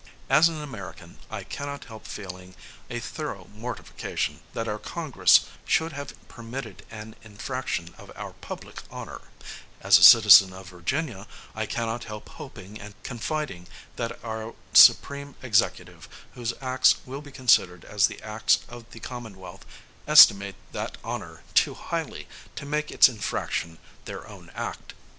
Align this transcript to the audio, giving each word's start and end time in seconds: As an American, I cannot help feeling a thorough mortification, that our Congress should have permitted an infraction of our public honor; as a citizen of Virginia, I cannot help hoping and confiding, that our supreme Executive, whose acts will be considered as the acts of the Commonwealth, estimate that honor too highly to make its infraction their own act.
As 0.31 0.49
an 0.49 0.59
American, 0.59 1.19
I 1.29 1.43
cannot 1.43 1.85
help 1.85 2.07
feeling 2.07 2.55
a 2.89 2.99
thorough 2.99 3.45
mortification, 3.53 4.41
that 4.55 4.67
our 4.67 4.79
Congress 4.79 5.41
should 5.63 5.93
have 5.93 6.15
permitted 6.27 6.83
an 6.89 7.15
infraction 7.21 7.93
of 7.99 8.11
our 8.15 8.33
public 8.33 8.81
honor; 8.89 9.21
as 9.79 9.99
a 9.99 10.03
citizen 10.03 10.53
of 10.53 10.69
Virginia, 10.69 11.27
I 11.53 11.67
cannot 11.67 12.05
help 12.05 12.29
hoping 12.29 12.81
and 12.81 12.95
confiding, 13.03 13.67
that 13.95 14.17
our 14.25 14.55
supreme 14.73 15.35
Executive, 15.43 16.09
whose 16.33 16.55
acts 16.61 16.95
will 17.05 17.21
be 17.21 17.31
considered 17.31 17.85
as 17.85 18.07
the 18.07 18.19
acts 18.23 18.57
of 18.67 18.89
the 18.89 18.99
Commonwealth, 18.99 19.67
estimate 20.07 20.55
that 20.71 20.97
honor 21.03 21.43
too 21.53 21.75
highly 21.75 22.27
to 22.55 22.65
make 22.65 22.89
its 22.89 23.07
infraction 23.07 23.77
their 24.05 24.27
own 24.27 24.49
act. 24.55 24.95